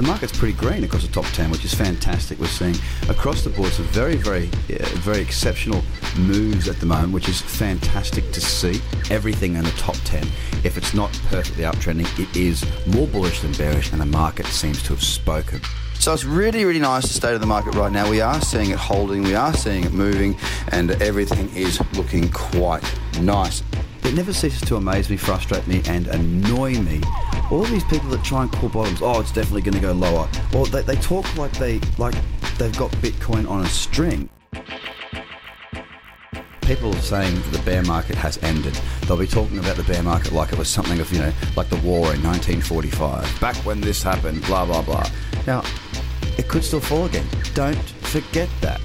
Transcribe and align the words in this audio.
the 0.00 0.06
market's 0.06 0.36
pretty 0.38 0.54
green 0.54 0.82
across 0.82 1.02
the 1.06 1.12
top 1.12 1.26
10, 1.26 1.50
which 1.50 1.62
is 1.62 1.74
fantastic. 1.74 2.38
We're 2.38 2.46
seeing 2.46 2.74
across 3.10 3.44
the 3.44 3.50
board 3.50 3.70
some 3.70 3.84
very, 3.86 4.16
very, 4.16 4.46
uh, 4.46 4.86
very 5.00 5.20
exceptional 5.20 5.82
moves 6.16 6.68
at 6.68 6.80
the 6.80 6.86
moment, 6.86 7.12
which 7.12 7.28
is 7.28 7.42
fantastic 7.42 8.32
to 8.32 8.40
see. 8.40 8.80
Everything 9.10 9.56
in 9.56 9.64
the 9.64 9.70
top 9.72 9.96
10, 10.04 10.26
if 10.64 10.78
it's 10.78 10.94
not 10.94 11.12
perfectly 11.28 11.64
uptrending, 11.64 12.08
it 12.18 12.34
is 12.34 12.64
more 12.86 13.06
bullish 13.08 13.42
than 13.42 13.52
bearish, 13.52 13.92
and 13.92 14.00
the 14.00 14.06
market 14.06 14.46
seems 14.46 14.82
to 14.84 14.94
have 14.94 15.02
spoken. 15.02 15.60
So 15.98 16.14
it's 16.14 16.24
really, 16.24 16.64
really 16.64 16.80
nice 16.80 17.02
to 17.02 17.12
state 17.12 17.34
of 17.34 17.40
the 17.40 17.46
market 17.46 17.74
right 17.74 17.92
now. 17.92 18.08
We 18.08 18.22
are 18.22 18.40
seeing 18.40 18.70
it 18.70 18.78
holding, 18.78 19.22
we 19.22 19.34
are 19.34 19.52
seeing 19.52 19.84
it 19.84 19.92
moving, 19.92 20.34
and 20.68 20.92
everything 21.02 21.54
is 21.54 21.78
looking 21.92 22.30
quite 22.30 22.82
nice. 23.20 23.62
It 24.04 24.14
never 24.14 24.32
ceases 24.32 24.62
to 24.62 24.76
amaze 24.76 25.10
me, 25.10 25.18
frustrate 25.18 25.66
me, 25.66 25.82
and 25.84 26.06
annoy 26.06 26.78
me. 26.78 27.02
All 27.50 27.64
these 27.64 27.84
people 27.84 28.08
that 28.10 28.22
try 28.24 28.42
and 28.42 28.52
call 28.52 28.68
bottoms, 28.68 29.02
oh, 29.02 29.20
it's 29.20 29.32
definitely 29.32 29.62
going 29.62 29.74
to 29.74 29.80
go 29.80 29.92
lower. 29.92 30.28
Or 30.54 30.66
they, 30.66 30.82
they 30.82 30.94
talk 30.96 31.36
like 31.36 31.50
they 31.52 31.80
like 31.98 32.14
they've 32.58 32.76
got 32.76 32.92
Bitcoin 33.02 33.48
on 33.48 33.64
a 33.64 33.68
string. 33.68 34.28
People 36.60 36.94
are 36.94 37.00
saying 37.00 37.34
that 37.34 37.52
the 37.52 37.62
bear 37.64 37.82
market 37.82 38.14
has 38.14 38.38
ended. 38.44 38.74
They'll 39.02 39.16
be 39.16 39.26
talking 39.26 39.58
about 39.58 39.76
the 39.76 39.82
bear 39.82 40.04
market 40.04 40.30
like 40.30 40.52
it 40.52 40.58
was 40.58 40.68
something 40.68 41.00
of, 41.00 41.12
you 41.12 41.18
know, 41.18 41.32
like 41.56 41.68
the 41.68 41.76
war 41.78 42.14
in 42.14 42.22
1945. 42.22 43.40
Back 43.40 43.56
when 43.66 43.80
this 43.80 44.00
happened, 44.04 44.42
blah, 44.42 44.64
blah, 44.64 44.82
blah. 44.82 45.04
Now, 45.48 45.64
it 46.38 46.46
could 46.46 46.62
still 46.62 46.78
fall 46.78 47.06
again. 47.06 47.26
Don't 47.54 47.76
forget 48.02 48.48
that. 48.60 48.80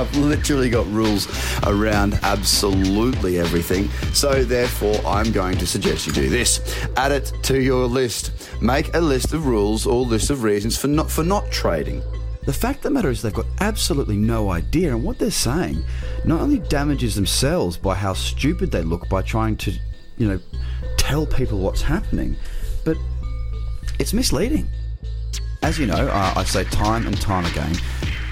I've 0.00 0.16
literally 0.16 0.70
got 0.70 0.86
rules 0.86 1.28
around 1.64 2.18
absolutely 2.22 3.38
everything. 3.38 3.90
So, 4.14 4.42
therefore, 4.42 4.96
I'm 5.06 5.30
going 5.30 5.58
to 5.58 5.66
suggest 5.66 6.06
you 6.06 6.12
do 6.14 6.30
this. 6.30 6.88
Add 6.96 7.12
it 7.12 7.32
to 7.42 7.60
your 7.60 7.84
list. 7.84 8.32
Make 8.62 8.94
a 8.94 9.00
list 9.00 9.34
of 9.34 9.46
rules 9.46 9.86
or 9.86 10.02
list 10.04 10.30
of 10.30 10.42
reasons 10.42 10.78
for 10.78 10.88
not 10.88 11.10
for 11.10 11.22
not 11.22 11.50
trading. 11.52 12.02
The 12.46 12.52
fact 12.54 12.78
of 12.78 12.82
the 12.84 12.90
matter 12.90 13.10
is 13.10 13.20
they've 13.20 13.34
got 13.34 13.44
absolutely 13.60 14.16
no 14.16 14.50
idea, 14.50 14.94
and 14.94 15.04
what 15.04 15.18
they're 15.18 15.30
saying 15.30 15.84
not 16.24 16.40
only 16.40 16.58
damages 16.58 17.14
themselves 17.14 17.76
by 17.76 17.94
how 17.94 18.14
stupid 18.14 18.70
they 18.70 18.80
look 18.80 19.06
by 19.10 19.20
trying 19.20 19.56
to, 19.58 19.72
you 20.16 20.26
know, 20.26 20.40
tell 20.96 21.26
people 21.26 21.58
what's 21.58 21.82
happening, 21.82 22.36
but 22.84 22.96
it's 23.98 24.14
misleading. 24.14 24.66
As 25.62 25.78
you 25.78 25.86
know, 25.86 26.10
I 26.10 26.42
say 26.44 26.64
time 26.64 27.06
and 27.06 27.20
time 27.20 27.44
again, 27.44 27.76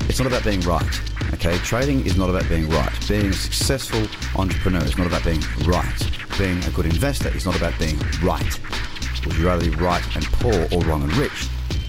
it's 0.09 0.19
not 0.19 0.27
about 0.27 0.45
being 0.45 0.61
right. 0.63 1.01
Okay, 1.35 1.57
trading 1.59 2.05
is 2.07 2.17
not 2.17 2.31
about 2.31 2.49
being 2.49 2.69
right. 2.71 2.93
Being 3.09 3.27
a 3.27 3.33
successful 3.33 4.07
entrepreneur 4.41 4.83
is 4.83 4.97
not 4.97 5.07
about 5.07 5.25
being 5.25 5.43
right. 5.65 6.11
Being 6.39 6.63
a 6.65 6.71
good 6.71 6.87
investor 6.87 7.29
is 7.29 7.45
not 7.45 7.57
about 7.57 7.79
being 7.79 7.99
right. 8.23 8.61
Would 9.27 9.37
you 9.37 9.47
rather 9.47 9.69
be 9.69 9.77
right 9.77 10.05
and 10.17 10.25
poor 10.27 10.67
or 10.73 10.83
wrong 10.85 11.03
and 11.03 11.15
rich? 11.17 11.49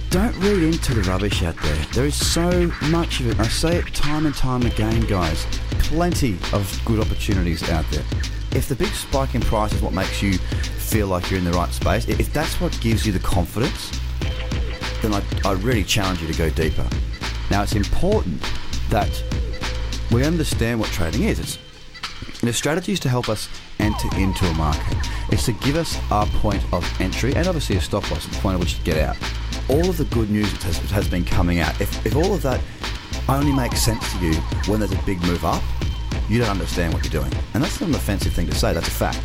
Don't 0.09 0.35
read 0.39 0.63
into 0.63 0.93
the 0.93 1.01
rubbish 1.09 1.43
out 1.43 1.55
there. 1.61 1.85
There 1.93 2.05
is 2.05 2.15
so 2.15 2.71
much 2.89 3.19
of 3.19 3.29
it. 3.29 3.39
I 3.39 3.47
say 3.47 3.77
it 3.77 3.93
time 3.93 4.25
and 4.25 4.35
time 4.35 4.63
again, 4.63 5.01
guys. 5.01 5.45
Plenty 5.79 6.33
of 6.51 6.81
good 6.83 6.99
opportunities 6.99 7.67
out 7.69 7.85
there. 7.91 8.03
If 8.51 8.67
the 8.67 8.75
big 8.75 8.89
spike 8.89 9.35
in 9.35 9.41
price 9.41 9.71
is 9.73 9.81
what 9.81 9.93
makes 9.93 10.21
you 10.21 10.33
feel 10.37 11.07
like 11.07 11.29
you're 11.29 11.37
in 11.37 11.45
the 11.45 11.53
right 11.53 11.71
space, 11.71 12.07
if 12.09 12.33
that's 12.33 12.59
what 12.59 12.77
gives 12.81 13.05
you 13.05 13.11
the 13.11 13.19
confidence, 13.19 13.99
then 15.01 15.13
I, 15.13 15.23
I 15.45 15.53
really 15.53 15.83
challenge 15.83 16.21
you 16.21 16.27
to 16.27 16.37
go 16.37 16.49
deeper. 16.49 16.87
Now, 17.49 17.63
it's 17.63 17.75
important 17.75 18.41
that 18.89 19.23
we 20.11 20.23
understand 20.23 20.79
what 20.79 20.89
trading 20.89 21.23
is. 21.23 21.39
It's 21.39 21.57
the 22.41 22.53
strategy 22.53 22.93
is 22.93 22.99
to 23.01 23.09
help 23.09 23.27
us 23.27 23.49
enter 23.79 24.07
into 24.17 24.45
a 24.45 24.53
market. 24.53 24.97
It's 25.29 25.45
to 25.45 25.51
give 25.51 25.75
us 25.75 25.99
our 26.09 26.25
point 26.25 26.63
of 26.73 26.85
entry 27.01 27.35
and 27.35 27.47
obviously 27.47 27.75
a 27.75 27.81
stop 27.81 28.09
loss, 28.11 28.25
the 28.25 28.35
point 28.37 28.55
at 28.55 28.59
which 28.59 28.77
to 28.77 28.83
get 28.83 28.97
out. 28.97 29.17
All 29.69 29.89
of 29.89 29.97
the 29.97 30.05
good 30.05 30.29
news 30.29 30.51
that 30.53 30.63
has, 30.63 30.77
has 30.91 31.07
been 31.07 31.25
coming 31.25 31.59
out, 31.59 31.79
if, 31.81 32.05
if 32.05 32.15
all 32.15 32.33
of 32.33 32.41
that 32.43 32.61
only 33.27 33.51
makes 33.51 33.81
sense 33.81 34.11
to 34.13 34.19
you 34.25 34.33
when 34.67 34.79
there's 34.79 34.93
a 34.93 35.01
big 35.05 35.21
move 35.23 35.43
up, 35.43 35.61
you 36.29 36.39
don't 36.39 36.49
understand 36.49 36.93
what 36.93 37.03
you're 37.03 37.21
doing. 37.21 37.33
And 37.53 37.63
that's 37.63 37.81
not 37.81 37.89
an 37.89 37.95
offensive 37.95 38.33
thing 38.33 38.47
to 38.47 38.55
say, 38.55 38.73
that's 38.73 38.87
a 38.87 38.91
fact. 38.91 39.19